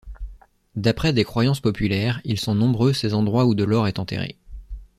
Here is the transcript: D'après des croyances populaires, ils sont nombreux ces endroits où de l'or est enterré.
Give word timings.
D'après 0.75 1.13
des 1.13 1.23
croyances 1.23 1.59
populaires, 1.59 2.21
ils 2.23 2.39
sont 2.39 2.55
nombreux 2.55 2.91
ces 2.91 3.13
endroits 3.13 3.45
où 3.45 3.53
de 3.53 3.63
l'or 3.63 3.87
est 3.87 3.99
enterré. 3.99 4.35